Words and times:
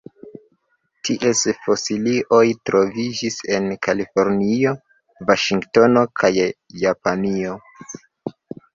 Ties 1.09 1.41
fosilioj 1.65 2.39
troviĝis 2.71 3.37
en 3.59 3.69
Kalifornio, 3.89 4.75
Vaŝingtono 5.31 6.09
kaj 6.23 6.35
Japanio. 6.89 7.59